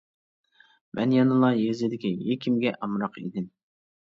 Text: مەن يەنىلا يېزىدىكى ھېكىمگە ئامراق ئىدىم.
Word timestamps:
مەن 0.99 1.13
يەنىلا 1.15 1.51
يېزىدىكى 1.57 2.11
ھېكىمگە 2.23 2.73
ئامراق 2.79 3.21
ئىدىم. 3.25 3.47